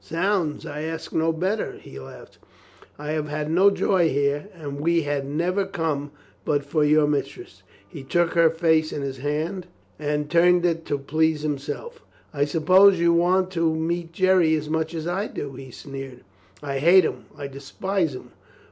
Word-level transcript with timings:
"Zounds, 0.03 0.65
I 0.65 0.81
ask 0.81 1.13
no 1.13 1.31
better," 1.31 1.73
he 1.73 1.99
laughed. 1.99 2.39
"I 2.97 3.11
have 3.11 3.27
had 3.27 3.51
no 3.51 3.69
joy 3.69 4.09
here, 4.09 4.47
and 4.55 4.79
we 4.81 5.03
had 5.03 5.27
never 5.27 5.63
come 5.63 6.09
but 6.43 6.63
for 6.65 6.83
you, 6.83 7.05
mistress." 7.05 7.61
He 7.87 8.01
took 8.01 8.31
her 8.33 8.49
face 8.49 8.91
in 8.91 9.03
his 9.03 9.19
hand 9.19 9.67
and 9.99 10.27
324 10.27 10.31
COLONEL 10.31 10.31
GREATHEART 10.31 10.31
turned 10.31 10.65
it 10.65 10.85
to 10.87 11.13
please 11.13 11.41
himself. 11.43 12.01
"I 12.33 12.45
suppose 12.45 12.99
you 12.99 13.13
want 13.13 13.51
to 13.51 13.75
meet 13.75 14.11
Jerry 14.11 14.55
as 14.55 14.69
much 14.71 14.95
as 14.95 15.05
I 15.07 15.27
do," 15.27 15.53
he 15.53 15.69
sneered. 15.69 16.21
"I 16.63 16.79
hate 16.79 17.03
him! 17.05 17.25
I 17.37 17.45
despise 17.45 18.15
him!" 18.15 18.31